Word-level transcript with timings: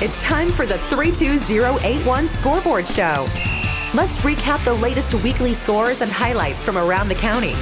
It's 0.00 0.22
time 0.22 0.50
for 0.50 0.64
the 0.64 0.78
32081 0.78 2.28
Scoreboard 2.28 2.86
Show. 2.86 3.26
Let's 3.92 4.18
recap 4.18 4.64
the 4.64 4.74
latest 4.74 5.12
weekly 5.24 5.52
scores 5.52 6.02
and 6.02 6.12
highlights 6.12 6.62
from 6.62 6.78
around 6.78 7.08
the 7.08 7.16
county. 7.16 7.54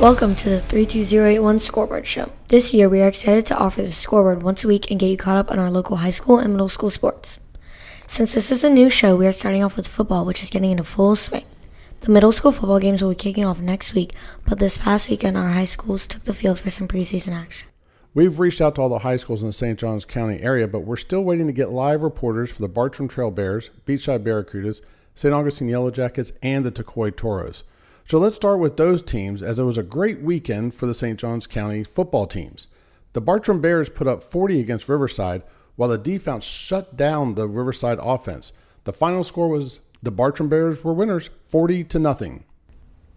Welcome 0.00 0.34
to 0.36 0.48
the 0.48 0.60
32081 0.62 1.58
Scoreboard 1.58 2.06
Show. 2.06 2.32
This 2.48 2.72
year, 2.72 2.88
we 2.88 3.02
are 3.02 3.08
excited 3.08 3.44
to 3.44 3.58
offer 3.58 3.82
the 3.82 3.92
scoreboard 3.92 4.42
once 4.42 4.64
a 4.64 4.68
week 4.68 4.90
and 4.90 4.98
get 4.98 5.08
you 5.10 5.18
caught 5.18 5.36
up 5.36 5.50
on 5.50 5.58
our 5.58 5.70
local 5.70 5.98
high 5.98 6.10
school 6.10 6.38
and 6.38 6.54
middle 6.54 6.70
school 6.70 6.88
sports. 6.88 7.38
Since 8.06 8.32
this 8.32 8.50
is 8.50 8.64
a 8.64 8.70
new 8.70 8.88
show, 8.88 9.14
we 9.14 9.26
are 9.26 9.32
starting 9.32 9.62
off 9.62 9.76
with 9.76 9.88
football, 9.88 10.24
which 10.24 10.42
is 10.42 10.48
getting 10.48 10.70
into 10.70 10.84
full 10.84 11.16
swing. 11.16 11.44
The 12.00 12.10
middle 12.10 12.32
school 12.32 12.50
football 12.50 12.80
games 12.80 13.02
will 13.02 13.10
be 13.10 13.16
kicking 13.16 13.44
off 13.44 13.60
next 13.60 13.92
week, 13.92 14.14
but 14.48 14.58
this 14.58 14.78
past 14.78 15.10
weekend, 15.10 15.36
our 15.36 15.50
high 15.50 15.66
schools 15.66 16.08
took 16.08 16.22
the 16.22 16.32
field 16.32 16.58
for 16.58 16.70
some 16.70 16.88
preseason 16.88 17.34
action. 17.34 17.68
We've 18.16 18.40
reached 18.40 18.62
out 18.62 18.76
to 18.76 18.80
all 18.80 18.88
the 18.88 19.00
high 19.00 19.18
schools 19.18 19.42
in 19.42 19.48
the 19.48 19.52
St. 19.52 19.78
Johns 19.78 20.06
County 20.06 20.40
area, 20.40 20.66
but 20.66 20.86
we're 20.86 20.96
still 20.96 21.20
waiting 21.20 21.48
to 21.48 21.52
get 21.52 21.68
live 21.68 22.02
reporters 22.02 22.50
for 22.50 22.62
the 22.62 22.66
Bartram 22.66 23.08
Trail 23.08 23.30
Bears, 23.30 23.68
Beachside 23.84 24.24
Barracudas, 24.24 24.80
St. 25.14 25.34
Augustine 25.34 25.68
Yellow 25.68 25.90
Jackets, 25.90 26.32
and 26.42 26.64
the 26.64 26.72
Tocoi 26.72 27.14
Toros. 27.14 27.62
So 28.06 28.16
let's 28.16 28.34
start 28.34 28.58
with 28.58 28.78
those 28.78 29.02
teams, 29.02 29.42
as 29.42 29.58
it 29.58 29.64
was 29.64 29.76
a 29.76 29.82
great 29.82 30.22
weekend 30.22 30.74
for 30.74 30.86
the 30.86 30.94
St. 30.94 31.20
Johns 31.20 31.46
County 31.46 31.84
football 31.84 32.26
teams. 32.26 32.68
The 33.12 33.20
Bartram 33.20 33.60
Bears 33.60 33.90
put 33.90 34.06
up 34.06 34.22
40 34.22 34.60
against 34.60 34.88
Riverside, 34.88 35.42
while 35.74 35.90
the 35.90 35.98
defense 35.98 36.42
shut 36.42 36.96
down 36.96 37.34
the 37.34 37.46
Riverside 37.46 37.98
offense. 38.00 38.54
The 38.84 38.94
final 38.94 39.24
score 39.24 39.48
was 39.48 39.80
the 40.02 40.10
Bartram 40.10 40.48
Bears 40.48 40.82
were 40.82 40.94
winners, 40.94 41.28
40 41.42 41.84
to 41.84 41.98
nothing. 41.98 42.44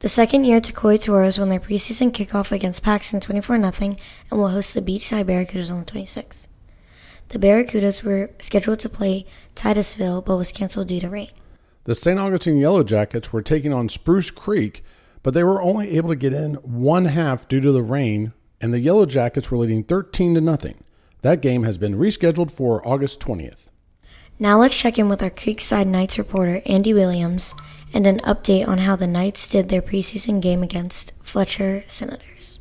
The 0.00 0.08
second 0.08 0.44
year, 0.44 0.60
Tocoi 0.60 1.00
Toros 1.00 1.40
won 1.40 1.48
their 1.48 1.58
preseason 1.58 2.12
kickoff 2.12 2.52
against 2.52 2.84
Paxson 2.84 3.18
24 3.18 3.72
0 3.72 3.96
and 4.30 4.40
will 4.40 4.50
host 4.50 4.72
the 4.72 4.80
Beachside 4.80 5.24
Barracudas 5.24 5.72
on 5.72 5.80
the 5.80 5.84
26th. 5.84 6.46
The 7.30 7.38
Barracudas 7.40 8.04
were 8.04 8.30
scheduled 8.40 8.78
to 8.78 8.88
play 8.88 9.26
Titusville 9.56 10.22
but 10.22 10.36
was 10.36 10.52
canceled 10.52 10.86
due 10.86 11.00
to 11.00 11.10
rain. 11.10 11.30
The 11.82 11.96
St. 11.96 12.18
Augustine 12.18 12.58
Yellow 12.58 12.84
Jackets 12.84 13.32
were 13.32 13.42
taking 13.42 13.72
on 13.72 13.88
Spruce 13.88 14.30
Creek, 14.30 14.84
but 15.24 15.34
they 15.34 15.42
were 15.42 15.60
only 15.60 15.96
able 15.96 16.10
to 16.10 16.16
get 16.16 16.32
in 16.32 16.54
one 16.54 17.06
half 17.06 17.48
due 17.48 17.60
to 17.60 17.72
the 17.72 17.82
rain, 17.82 18.32
and 18.60 18.72
the 18.72 18.78
Yellow 18.78 19.04
Jackets 19.04 19.50
were 19.50 19.58
leading 19.58 19.82
13 19.82 20.34
to 20.36 20.40
nothing. 20.40 20.84
That 21.22 21.42
game 21.42 21.64
has 21.64 21.76
been 21.76 21.96
rescheduled 21.96 22.52
for 22.52 22.86
August 22.86 23.18
20th. 23.18 23.68
Now 24.40 24.60
let's 24.60 24.80
check 24.80 25.00
in 25.00 25.08
with 25.08 25.20
our 25.20 25.30
Creekside 25.30 25.88
Knights 25.88 26.16
reporter, 26.16 26.62
Andy 26.64 26.94
Williams, 26.94 27.56
and 27.92 28.06
an 28.06 28.20
update 28.20 28.68
on 28.68 28.78
how 28.78 28.94
the 28.94 29.08
Knights 29.08 29.48
did 29.48 29.68
their 29.68 29.82
preseason 29.82 30.40
game 30.40 30.62
against 30.62 31.12
Fletcher 31.24 31.82
Senators. 31.88 32.60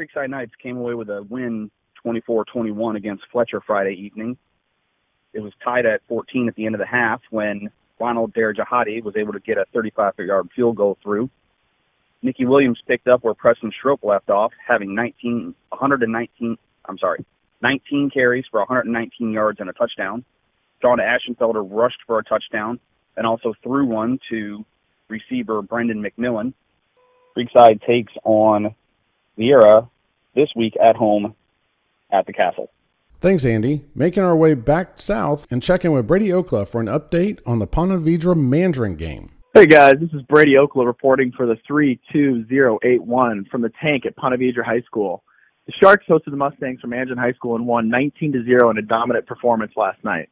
Creekside 0.00 0.30
Knights 0.30 0.54
came 0.62 0.78
away 0.78 0.94
with 0.94 1.10
a 1.10 1.22
win 1.24 1.70
24-21 2.06 2.96
against 2.96 3.24
Fletcher 3.30 3.60
Friday 3.66 3.92
evening. 3.92 4.38
It 5.34 5.40
was 5.40 5.52
tied 5.62 5.84
at 5.84 6.00
14 6.08 6.48
at 6.48 6.54
the 6.54 6.64
end 6.64 6.74
of 6.74 6.78
the 6.78 6.86
half 6.86 7.20
when 7.28 7.68
Ronald 8.00 8.32
Derjahadi 8.32 9.02
was 9.02 9.14
able 9.14 9.34
to 9.34 9.40
get 9.40 9.58
a 9.58 9.66
35-yard 9.74 10.48
field 10.56 10.76
goal 10.76 10.96
through. 11.02 11.28
Nicky 12.22 12.46
Williams 12.46 12.80
picked 12.88 13.08
up 13.08 13.24
where 13.24 13.34
Preston 13.34 13.70
Schroep 13.72 14.02
left 14.02 14.30
off, 14.30 14.52
having 14.66 14.94
19, 14.94 15.54
119, 15.68 16.56
I'm 16.86 16.98
sorry, 16.98 17.26
19 17.60 18.08
carries 18.08 18.46
for 18.50 18.60
119 18.60 19.32
yards 19.32 19.60
and 19.60 19.68
a 19.68 19.74
touchdown. 19.74 20.24
John 20.84 20.98
Ashenfelder 20.98 21.66
rushed 21.66 22.00
for 22.06 22.18
a 22.18 22.24
touchdown 22.24 22.78
and 23.16 23.26
also 23.26 23.54
threw 23.62 23.86
one 23.86 24.18
to 24.30 24.66
receiver 25.08 25.62
Brendan 25.62 26.04
McMillan. 26.04 26.52
Creekside 27.34 27.80
takes 27.86 28.12
on 28.24 28.74
Viera 29.38 29.88
this 30.34 30.50
week 30.54 30.74
at 30.76 30.94
home 30.94 31.34
at 32.12 32.26
the 32.26 32.34
Castle. 32.34 32.70
Thanks, 33.22 33.46
Andy. 33.46 33.86
Making 33.94 34.24
our 34.24 34.36
way 34.36 34.52
back 34.52 35.00
south 35.00 35.50
and 35.50 35.62
checking 35.62 35.92
with 35.92 36.06
Brady 36.06 36.28
Okla 36.28 36.68
for 36.68 36.82
an 36.82 36.86
update 36.86 37.38
on 37.46 37.60
the 37.60 37.66
Ponte 37.66 38.04
Vedra 38.04 38.36
Mandarin 38.36 38.96
game. 38.96 39.30
Hey 39.54 39.64
guys, 39.64 39.94
this 40.00 40.10
is 40.12 40.20
Brady 40.28 40.54
Okla 40.54 40.84
reporting 40.84 41.32
for 41.34 41.46
the 41.46 41.56
32081 41.66 43.46
from 43.50 43.62
the 43.62 43.72
tank 43.80 44.04
at 44.04 44.16
Ponte 44.16 44.38
Vedra 44.38 44.64
High 44.64 44.82
School. 44.82 45.22
The 45.64 45.72
Sharks 45.80 46.04
hosted 46.06 46.32
the 46.32 46.36
Mustangs 46.36 46.82
from 46.82 46.90
Mandarin 46.90 47.18
High 47.18 47.32
School 47.32 47.56
and 47.56 47.66
won 47.66 47.88
19 47.88 48.32
to 48.32 48.44
0 48.44 48.68
in 48.68 48.76
a 48.76 48.82
dominant 48.82 49.26
performance 49.26 49.72
last 49.76 50.04
night. 50.04 50.28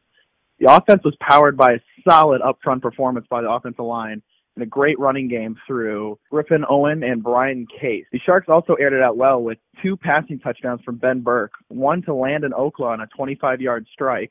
The 0.63 0.73
offense 0.73 1.03
was 1.05 1.17
powered 1.21 1.57
by 1.57 1.73
a 1.73 1.79
solid 2.09 2.41
upfront 2.41 2.83
performance 2.83 3.27
by 3.29 3.43
the 3.43 3.51
offensive 3.51 3.85
line 3.85 4.23
and 4.55 4.63
a 4.63 4.67
great 4.67 4.97
running 4.97 5.27
game 5.27 5.57
through 5.67 6.21
Griffin 6.31 6.65
Owen 6.71 7.03
and 7.03 7.21
Brian 7.21 7.67
Case. 7.81 8.05
The 8.13 8.21
Sharks 8.25 8.49
also 8.49 8.75
aired 8.75 8.93
it 8.93 9.03
out 9.03 9.17
well 9.17 9.43
with 9.43 9.59
two 9.83 9.97
passing 9.97 10.39
touchdowns 10.39 10.81
from 10.85 10.99
Ben 10.99 11.21
Burke, 11.21 11.51
one 11.67 12.01
to 12.03 12.15
Landon 12.15 12.53
Okla 12.53 12.93
on 12.93 13.01
a 13.01 13.09
25-yard 13.19 13.89
strike, 13.93 14.31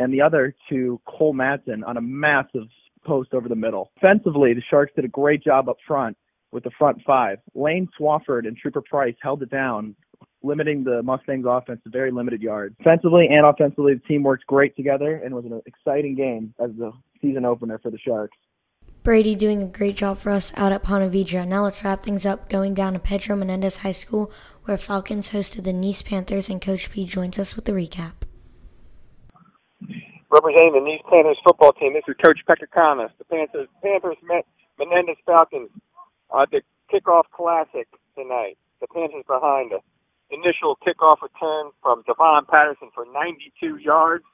and 0.00 0.12
the 0.12 0.22
other 0.22 0.56
to 0.70 1.00
Cole 1.06 1.34
Madsen 1.34 1.86
on 1.86 1.96
a 1.96 2.00
massive 2.00 2.66
post 3.06 3.32
over 3.32 3.48
the 3.48 3.54
middle. 3.54 3.92
Offensively, 4.02 4.54
the 4.54 4.62
Sharks 4.68 4.92
did 4.96 5.04
a 5.04 5.08
great 5.08 5.44
job 5.44 5.68
up 5.68 5.76
front 5.86 6.16
with 6.50 6.64
the 6.64 6.72
front 6.80 7.00
five. 7.06 7.38
Lane 7.54 7.88
Swafford 7.96 8.44
and 8.44 8.56
Trooper 8.56 8.82
Price 8.82 9.14
held 9.22 9.40
it 9.44 9.50
down 9.50 9.94
limiting 10.42 10.84
the 10.84 11.02
Mustangs 11.02 11.44
offense 11.48 11.80
to 11.84 11.90
very 11.90 12.10
limited 12.10 12.42
yards. 12.42 12.76
Defensively 12.78 13.28
and 13.30 13.44
offensively, 13.44 13.94
the 13.94 14.00
team 14.00 14.22
worked 14.22 14.46
great 14.46 14.74
together 14.76 15.16
and 15.16 15.34
was 15.34 15.44
an 15.44 15.60
exciting 15.66 16.14
game 16.14 16.54
as 16.58 16.70
the 16.78 16.92
season 17.20 17.44
opener 17.44 17.78
for 17.78 17.90
the 17.90 17.98
Sharks. 17.98 18.36
Brady 19.02 19.34
doing 19.34 19.62
a 19.62 19.66
great 19.66 19.96
job 19.96 20.18
for 20.18 20.30
us 20.30 20.52
out 20.56 20.72
at 20.72 20.82
Ponte 20.82 21.10
Vedra. 21.10 21.48
Now 21.48 21.64
let's 21.64 21.82
wrap 21.82 22.02
things 22.02 22.26
up 22.26 22.50
going 22.50 22.74
down 22.74 22.92
to 22.92 22.98
Pedro 22.98 23.34
Menendez 23.36 23.78
High 23.78 23.92
School 23.92 24.30
where 24.64 24.76
Falcons 24.76 25.30
hosted 25.30 25.64
the 25.64 25.72
Nease 25.72 26.04
Panthers 26.04 26.50
and 26.50 26.60
Coach 26.60 26.90
P 26.90 27.06
joins 27.06 27.38
us 27.38 27.56
with 27.56 27.64
the 27.64 27.72
recap. 27.72 28.12
Representing 30.30 30.72
the 30.72 30.80
Nease 30.80 31.02
Panthers 31.08 31.38
football 31.42 31.72
team, 31.72 31.94
this 31.94 32.04
is 32.06 32.14
Coach 32.22 32.40
Peckiconis. 32.46 33.10
The 33.18 33.24
Panthers, 33.24 33.68
Panthers 33.82 34.16
met 34.22 34.44
Menendez 34.78 35.16
Falcons 35.24 35.70
at 36.38 36.50
the 36.50 36.60
kickoff 36.92 37.24
classic 37.32 37.88
tonight. 38.14 38.58
The 38.80 38.86
Panthers 38.88 39.24
behind 39.26 39.72
us 39.72 39.82
initial 40.42 40.76
kickoff 40.86 41.20
return 41.22 41.70
from 41.82 42.02
Devon 42.06 42.46
Patterson 42.48 42.90
for 42.94 43.04
92 43.12 43.76
yards 43.76 44.24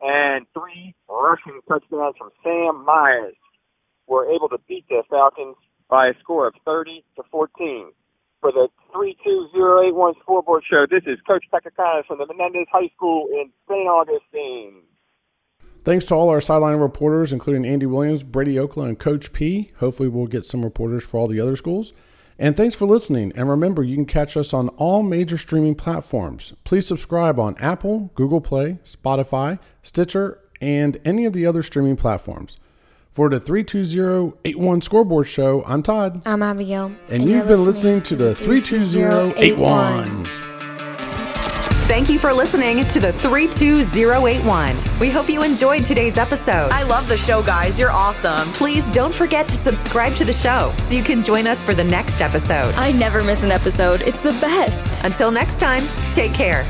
and 0.00 0.46
three 0.52 0.94
rushing 1.08 1.60
touchdowns 1.68 2.16
from 2.18 2.30
Sam 2.42 2.84
Myers 2.84 3.34
were 4.06 4.28
able 4.30 4.48
to 4.48 4.58
beat 4.68 4.84
the 4.88 5.02
Falcons 5.08 5.56
by 5.88 6.08
a 6.08 6.12
score 6.20 6.48
of 6.48 6.54
30 6.64 7.04
to 7.16 7.22
14. 7.30 7.92
For 8.40 8.50
the 8.50 8.68
32081 8.92 10.14
scoreboard 10.22 10.64
show, 10.68 10.84
this 10.90 11.04
is 11.06 11.20
Coach 11.26 11.44
Peckiconis 11.52 12.06
from 12.06 12.18
the 12.18 12.26
Menendez 12.26 12.66
High 12.72 12.90
School 12.96 13.28
in 13.30 13.50
St. 13.68 13.88
Augustine. 13.88 14.82
Thanks 15.84 16.06
to 16.06 16.14
all 16.14 16.28
our 16.28 16.40
sideline 16.40 16.78
reporters, 16.78 17.32
including 17.32 17.64
Andy 17.64 17.86
Williams, 17.86 18.24
Brady 18.24 18.58
Oakland, 18.58 18.88
and 18.88 18.98
Coach 18.98 19.32
P. 19.32 19.70
Hopefully, 19.78 20.08
we'll 20.08 20.26
get 20.26 20.44
some 20.44 20.64
reporters 20.64 21.04
for 21.04 21.18
all 21.18 21.28
the 21.28 21.40
other 21.40 21.54
schools. 21.54 21.92
And 22.42 22.56
thanks 22.56 22.74
for 22.74 22.86
listening. 22.86 23.32
And 23.36 23.48
remember, 23.48 23.84
you 23.84 23.94
can 23.94 24.04
catch 24.04 24.36
us 24.36 24.52
on 24.52 24.68
all 24.70 25.04
major 25.04 25.38
streaming 25.38 25.76
platforms. 25.76 26.54
Please 26.64 26.88
subscribe 26.88 27.38
on 27.38 27.56
Apple, 27.58 28.10
Google 28.16 28.40
Play, 28.40 28.80
Spotify, 28.84 29.60
Stitcher, 29.80 30.40
and 30.60 31.00
any 31.04 31.24
of 31.24 31.34
the 31.34 31.46
other 31.46 31.62
streaming 31.62 31.96
platforms. 31.96 32.56
For 33.12 33.28
the 33.28 33.38
32081 33.38 34.80
Scoreboard 34.80 35.28
Show, 35.28 35.62
I'm 35.68 35.84
Todd. 35.84 36.20
I'm 36.26 36.42
Abigail. 36.42 36.86
And, 37.08 37.22
and 37.22 37.28
you've 37.30 37.46
been 37.46 37.64
listening, 37.64 38.00
listening 38.00 38.18
to 38.18 38.24
the 38.24 38.34
32081. 38.34 40.26
Thank 41.86 42.08
you 42.08 42.18
for 42.18 42.32
listening 42.32 42.84
to 42.84 43.00
the 43.00 43.12
32081. 43.12 44.76
We 44.98 45.10
hope 45.10 45.28
you 45.28 45.42
enjoyed 45.42 45.84
today's 45.84 46.16
episode. 46.16 46.70
I 46.70 46.84
love 46.84 47.06
the 47.06 47.16
show, 47.16 47.42
guys. 47.42 47.78
You're 47.78 47.90
awesome. 47.90 48.48
Please 48.52 48.90
don't 48.90 49.12
forget 49.12 49.46
to 49.48 49.54
subscribe 49.56 50.14
to 50.14 50.24
the 50.24 50.32
show 50.32 50.72
so 50.78 50.94
you 50.94 51.02
can 51.02 51.20
join 51.20 51.46
us 51.46 51.62
for 51.62 51.74
the 51.74 51.84
next 51.84 52.22
episode. 52.22 52.74
I 52.76 52.92
never 52.92 53.22
miss 53.22 53.42
an 53.42 53.50
episode. 53.50 54.02
It's 54.02 54.20
the 54.20 54.32
best. 54.40 55.04
Until 55.04 55.30
next 55.30 55.58
time, 55.58 55.82
take 56.12 56.32
care. 56.32 56.64